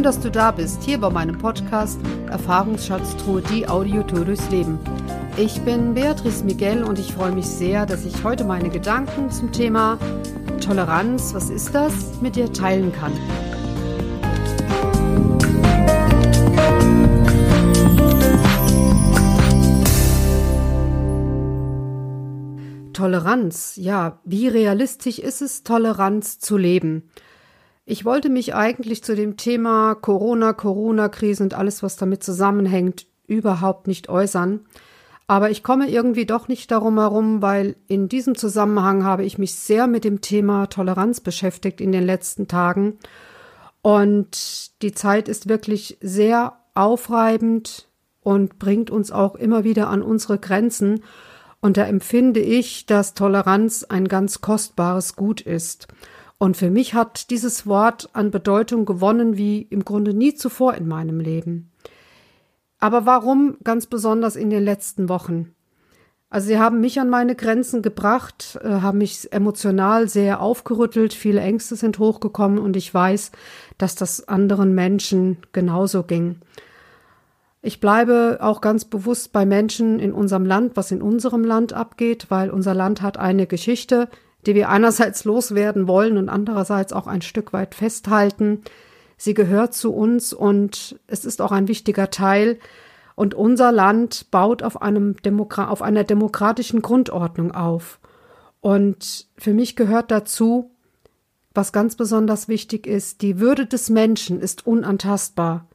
[0.00, 2.00] Schön, dass du da bist, hier bei meinem Podcast
[2.30, 4.78] Erfahrungsschatztruhe, die Audiotour durchs Leben.
[5.36, 9.52] Ich bin Beatrice Miguel und ich freue mich sehr, dass ich heute meine Gedanken zum
[9.52, 9.98] Thema
[10.64, 11.92] Toleranz, was ist das,
[12.22, 13.12] mit dir teilen kann.
[22.94, 27.10] Toleranz, ja, wie realistisch ist es, Toleranz zu leben?
[27.90, 33.88] Ich wollte mich eigentlich zu dem Thema Corona, Corona-Krise und alles, was damit zusammenhängt, überhaupt
[33.88, 34.60] nicht äußern.
[35.26, 39.56] Aber ich komme irgendwie doch nicht darum herum, weil in diesem Zusammenhang habe ich mich
[39.56, 42.98] sehr mit dem Thema Toleranz beschäftigt in den letzten Tagen.
[43.82, 47.88] Und die Zeit ist wirklich sehr aufreibend
[48.20, 51.02] und bringt uns auch immer wieder an unsere Grenzen.
[51.60, 55.88] Und da empfinde ich, dass Toleranz ein ganz kostbares Gut ist.
[56.42, 60.88] Und für mich hat dieses Wort an Bedeutung gewonnen wie im Grunde nie zuvor in
[60.88, 61.70] meinem Leben.
[62.78, 65.54] Aber warum ganz besonders in den letzten Wochen?
[66.30, 71.42] Also sie haben mich an meine Grenzen gebracht, äh, haben mich emotional sehr aufgerüttelt, viele
[71.42, 73.32] Ängste sind hochgekommen und ich weiß,
[73.76, 76.36] dass das anderen Menschen genauso ging.
[77.60, 82.30] Ich bleibe auch ganz bewusst bei Menschen in unserem Land, was in unserem Land abgeht,
[82.30, 84.08] weil unser Land hat eine Geschichte,
[84.46, 88.62] die wir einerseits loswerden wollen und andererseits auch ein Stück weit festhalten.
[89.16, 92.58] Sie gehört zu uns und es ist auch ein wichtiger Teil.
[93.14, 98.00] Und unser Land baut auf, einem Demokra auf einer demokratischen Grundordnung auf.
[98.60, 100.70] Und für mich gehört dazu,
[101.52, 105.66] was ganz besonders wichtig ist, die Würde des Menschen ist unantastbar.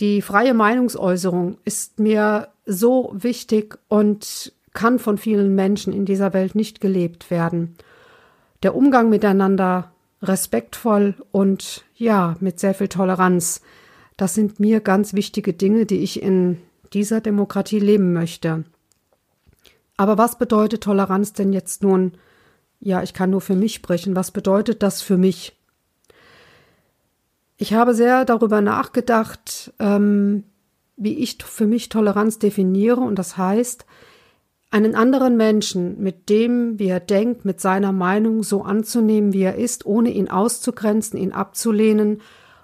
[0.00, 6.54] Die freie Meinungsäußerung ist mir so wichtig und kann von vielen Menschen in dieser Welt
[6.54, 7.76] nicht gelebt werden.
[8.62, 13.62] Der Umgang miteinander respektvoll und ja, mit sehr viel Toleranz.
[14.16, 16.58] Das sind mir ganz wichtige Dinge, die ich in
[16.92, 18.64] dieser Demokratie leben möchte.
[19.96, 22.12] Aber was bedeutet Toleranz denn jetzt nun?
[22.80, 24.16] Ja, ich kann nur für mich sprechen.
[24.16, 25.56] Was bedeutet das für mich?
[27.56, 30.44] Ich habe sehr darüber nachgedacht, ähm,
[30.96, 33.00] wie ich für mich Toleranz definiere.
[33.00, 33.86] Und das heißt,
[34.74, 39.54] einen anderen Menschen mit dem, wie er denkt, mit seiner Meinung so anzunehmen, wie er
[39.54, 42.20] ist, ohne ihn auszugrenzen, ihn abzulehnen,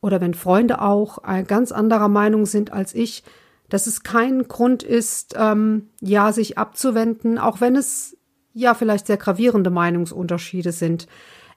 [0.00, 3.22] oder wenn Freunde auch ganz anderer Meinung sind als ich,
[3.68, 8.16] dass es kein Grund ist, ähm, ja, sich abzuwenden, auch wenn es
[8.52, 11.06] ja vielleicht sehr gravierende Meinungsunterschiede sind.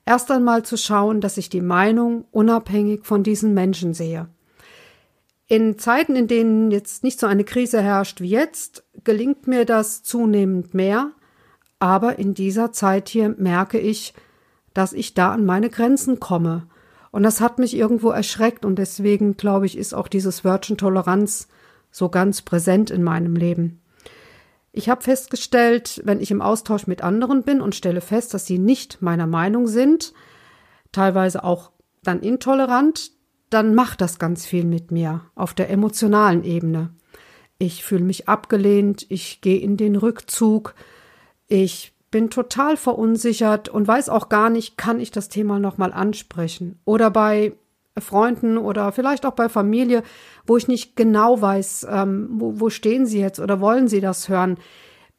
[0.06, 4.28] Erst einmal zu schauen, dass ich die Meinung unabhängig von diesen Menschen sehe.
[5.48, 10.02] In Zeiten, in denen jetzt nicht so eine Krise herrscht wie jetzt, gelingt mir das
[10.02, 11.12] zunehmend mehr,
[11.78, 14.14] aber in dieser Zeit hier merke ich,
[14.74, 16.68] dass ich da an meine Grenzen komme.
[17.12, 21.48] Und das hat mich irgendwo erschreckt und deswegen, glaube ich, ist auch dieses Wörtchen Toleranz
[21.92, 23.82] so ganz präsent in meinem Leben.
[24.74, 28.60] Ich habe festgestellt, wenn ich im Austausch mit anderen bin und stelle fest, dass sie
[28.60, 30.14] nicht meiner Meinung sind,
[30.92, 31.72] teilweise auch
[32.04, 33.12] dann intolerant,
[33.56, 36.90] dann macht das ganz viel mit mir auf der emotionalen Ebene.
[37.58, 40.76] Ich fühle mich abgelehnt, ich gehe in den Rückzug,
[41.48, 46.80] ich bin total verunsichert und weiß auch gar nicht, kann ich das Thema nochmal ansprechen.
[46.84, 47.54] Oder bei
[47.98, 50.04] Freunden oder vielleicht auch bei Familie,
[50.46, 54.28] wo ich nicht genau weiß, ähm, wo, wo stehen sie jetzt oder wollen sie das
[54.28, 54.58] hören,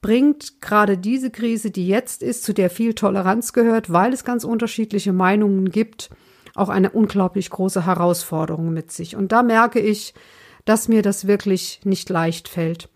[0.03, 4.45] bringt gerade diese Krise, die jetzt ist, zu der viel Toleranz gehört, weil es ganz
[4.45, 6.11] unterschiedliche Meinungen gibt,
[6.57, 9.17] auch eine unglaublich große Herausforderung mit sich.
[9.17, 10.15] Und da merke ich,
[10.65, 12.89] dass mir das wirklich nicht leicht fällt.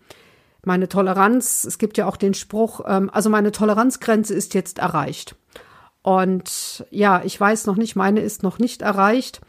[0.63, 5.35] Meine Toleranz, es gibt ja auch den Spruch, ähm, also meine Toleranzgrenze ist jetzt erreicht.
[6.03, 9.41] Und ja, ich weiß noch nicht, meine ist noch nicht erreicht,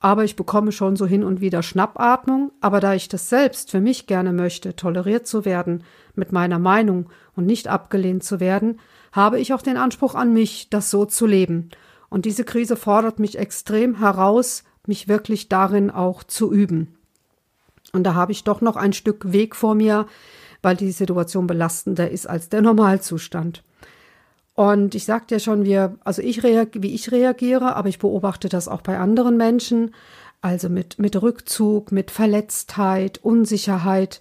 [0.00, 2.52] aber ich bekomme schon so hin und wieder Schnappatmung.
[2.60, 7.10] Aber da ich das selbst für mich gerne möchte, toleriert zu werden mit meiner Meinung
[7.34, 8.80] und nicht abgelehnt zu werden,
[9.12, 11.70] habe ich auch den Anspruch an mich, das so zu leben.
[12.10, 16.96] Und diese Krise fordert mich extrem heraus, mich wirklich darin auch zu üben.
[17.92, 20.06] Und da habe ich doch noch ein Stück Weg vor mir,
[20.62, 23.62] weil die Situation belastender ist als der Normalzustand.
[24.54, 28.66] Und ich sagte ja schon, wir, also ich wie ich reagiere, aber ich beobachte das
[28.66, 29.94] auch bei anderen Menschen,
[30.40, 34.20] also mit, mit Rückzug, mit Verletztheit, Unsicherheit,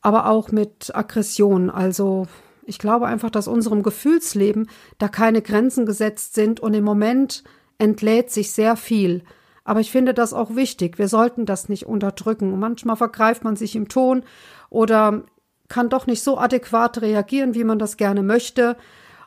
[0.00, 2.26] aber auch mit Aggression, also
[2.66, 4.68] ich glaube einfach, dass unserem Gefühlsleben
[4.98, 7.44] da keine Grenzen gesetzt sind und im Moment
[7.78, 9.22] entlädt sich sehr viel.
[9.64, 10.98] Aber ich finde das auch wichtig.
[10.98, 12.58] Wir sollten das nicht unterdrücken.
[12.58, 14.22] Manchmal vergreift man sich im Ton
[14.70, 15.24] oder
[15.68, 18.76] kann doch nicht so adäquat reagieren, wie man das gerne möchte.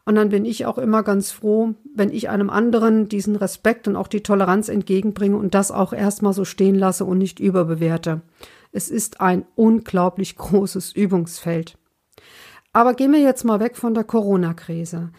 [0.05, 3.95] Und dann bin ich auch immer ganz froh, wenn ich einem anderen diesen Respekt und
[3.95, 8.21] auch die Toleranz entgegenbringe und das auch erstmal so stehen lasse und nicht überbewerte.
[8.71, 11.77] Es ist ein unglaublich großes Übungsfeld.
[12.73, 15.11] Aber gehen wir jetzt mal weg von der Corona-Krise.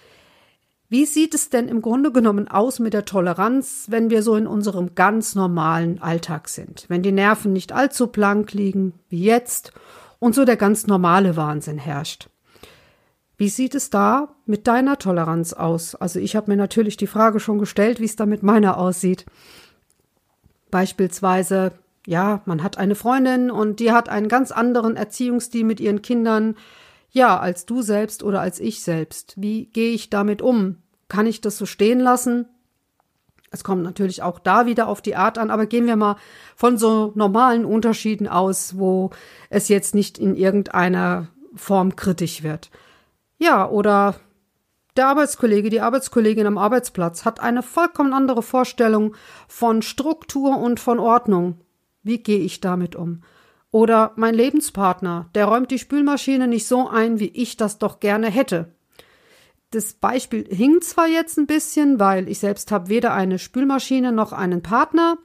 [0.88, 4.48] Wie sieht es denn im Grunde genommen aus mit der Toleranz, wenn wir so in
[4.48, 6.86] unserem ganz normalen Alltag sind?
[6.88, 9.72] Wenn die Nerven nicht allzu blank liegen wie jetzt
[10.18, 12.28] und so der ganz normale Wahnsinn herrscht.
[13.36, 15.94] Wie sieht es da mit deiner Toleranz aus?
[15.94, 19.26] Also ich habe mir natürlich die Frage schon gestellt, wie es da mit meiner aussieht.
[20.70, 21.72] Beispielsweise,
[22.06, 26.56] ja, man hat eine Freundin und die hat einen ganz anderen Erziehungsstil mit ihren Kindern
[27.10, 29.34] ja, als du selbst oder als ich selbst.
[29.36, 30.76] Wie gehe ich damit um?
[31.08, 32.46] Kann ich das so stehen lassen?
[33.50, 36.16] Es kommt natürlich auch da wieder auf die Art an, aber gehen wir mal
[36.54, 39.10] von so normalen Unterschieden aus, wo
[39.48, 41.26] es jetzt nicht in irgendeiner
[41.56, 42.70] Form kritisch wird.
[43.38, 44.14] Ja, oder
[44.96, 49.16] der Arbeitskollege, die Arbeitskollegin am Arbeitsplatz hat eine vollkommen andere Vorstellung
[49.48, 51.58] von Struktur und von Ordnung.
[52.04, 53.22] Wie gehe ich damit um?
[53.72, 58.28] Oder mein Lebenspartner, der räumt die Spülmaschine nicht so ein, wie ich das doch gerne
[58.28, 58.74] hätte.
[59.70, 64.32] Das Beispiel hinkt zwar jetzt ein bisschen, weil ich selbst habe weder eine Spülmaschine noch
[64.32, 65.18] einen Partner,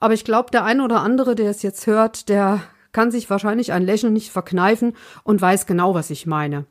[0.00, 3.72] aber ich glaube, der eine oder andere, der es jetzt hört, der kann sich wahrscheinlich
[3.72, 6.66] ein Lächeln nicht verkneifen und weiß genau, was ich meine.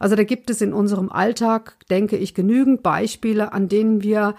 [0.00, 4.34] Also da gibt es in unserem Alltag, denke ich, genügend Beispiele, an denen wir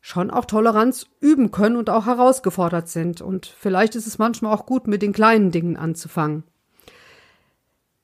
[0.00, 3.20] schon auch Toleranz üben können und auch herausgefordert sind.
[3.20, 6.44] Und vielleicht ist es manchmal auch gut, mit den kleinen Dingen anzufangen.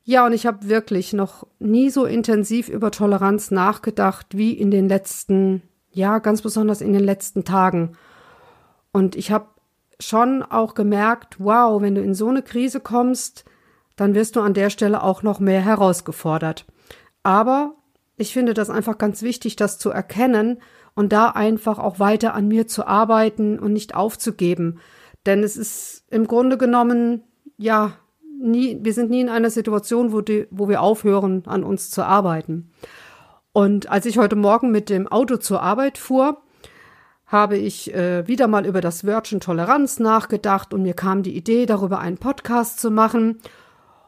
[0.02, 4.86] Ja, und ich habe wirklich noch nie so intensiv über Toleranz nachgedacht wie in den
[4.86, 5.62] letzten,
[5.92, 7.92] ja, ganz besonders in den letzten Tagen.
[8.92, 9.46] Und ich habe
[9.98, 13.44] schon auch gemerkt, wow, wenn du in so eine Krise kommst,
[13.96, 16.66] dann wirst du an der Stelle auch noch mehr herausgefordert.
[17.22, 17.74] Aber
[18.16, 20.60] ich finde das einfach ganz wichtig, das zu erkennen
[20.94, 24.78] und da einfach auch weiter an mir zu arbeiten und nicht aufzugeben.
[25.26, 27.24] Denn es ist im Grunde genommen,
[27.56, 27.94] ja,
[28.40, 32.04] nie, wir sind nie in einer Situation, wo, die, wo wir aufhören, an uns zu
[32.04, 32.70] arbeiten.
[33.52, 36.42] Und als ich heute Morgen mit dem Auto zur Arbeit fuhr,
[37.26, 41.66] habe ich äh, wieder mal über das Wörtchen Toleranz nachgedacht und mir kam die Idee,
[41.66, 43.40] darüber einen Podcast zu machen.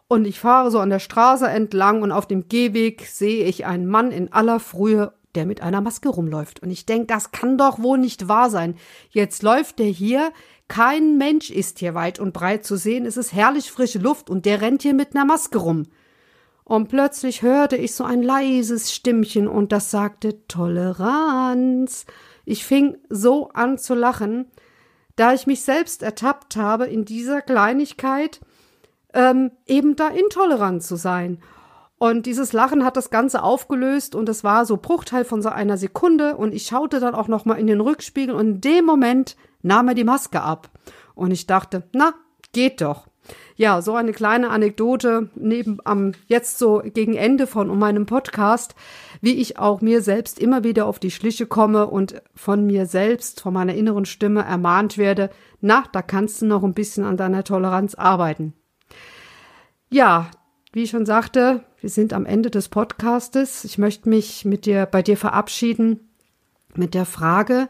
[0.09, 3.87] Und ich fahre so an der Straße entlang und auf dem Gehweg sehe ich einen
[3.87, 6.63] Mann in aller Frühe der mit einer Maske rumläuft.
[6.63, 8.75] Und ich denke, das kann doch wohl nicht wahr sein.
[9.11, 10.33] Jetzt läuft der hier,
[10.69, 14.47] kein Mensch ist hier weit und breit zu sehen, es ist herrlich frische Luft und
[14.47, 15.85] der rennt hier mit einer Maske rum.
[16.65, 22.07] Und plötzlich hörte ich so ein leises Stimmchen und das sagte Toleranz.
[22.45, 24.47] Ich fing so an zu lachen,
[25.15, 28.41] da ich mich selbst ertappt habe, in dieser Kleinigkeit
[29.17, 31.39] ähm, eben da intolerant zu sein.
[31.99, 35.79] Und dieses Lachen hat das Ganze aufgelöst und es war so Bruchteil von so einer
[35.79, 39.89] Sekunde und ich schaute dann auch nochmal in den Rückspiegel und in dem Moment nahm
[39.89, 40.69] er die Maske ab.
[41.15, 42.13] Und ich dachte, na,
[42.53, 43.07] geht doch.
[43.57, 48.75] Ja, so eine kleine Anekdote neben am jetzt so gegen Ende von meinem Podcast,
[49.23, 53.41] wie ich auch mir selbst immer wieder auf die Schliche komme und von mir selbst,
[53.41, 55.31] von meiner inneren Stimme ermahnt werde,
[55.63, 58.53] na, da kannst du noch ein bisschen an deiner Toleranz arbeiten.
[59.89, 60.31] Ja,
[60.73, 63.65] wie ich schon sagte, wir sind am Ende des Podcastes.
[63.65, 66.11] Ich möchte mich mit dir, bei dir verabschieden
[66.75, 67.69] mit der Frage,